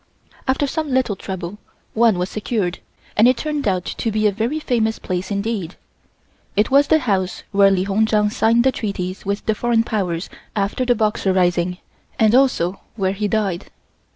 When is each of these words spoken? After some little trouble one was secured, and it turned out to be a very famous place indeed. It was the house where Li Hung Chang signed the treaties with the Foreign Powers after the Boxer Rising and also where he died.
After 0.47 0.65
some 0.65 0.89
little 0.89 1.15
trouble 1.15 1.59
one 1.93 2.17
was 2.17 2.27
secured, 2.27 2.79
and 3.15 3.27
it 3.27 3.37
turned 3.37 3.67
out 3.67 3.85
to 3.85 4.11
be 4.11 4.25
a 4.25 4.31
very 4.31 4.59
famous 4.59 4.97
place 4.97 5.29
indeed. 5.29 5.75
It 6.55 6.71
was 6.71 6.87
the 6.87 6.97
house 7.01 7.43
where 7.51 7.69
Li 7.69 7.83
Hung 7.83 8.07
Chang 8.07 8.31
signed 8.31 8.63
the 8.63 8.71
treaties 8.71 9.27
with 9.27 9.45
the 9.45 9.53
Foreign 9.53 9.83
Powers 9.83 10.27
after 10.55 10.85
the 10.85 10.95
Boxer 10.95 11.33
Rising 11.33 11.77
and 12.17 12.33
also 12.33 12.79
where 12.95 13.13
he 13.13 13.27
died. 13.27 13.69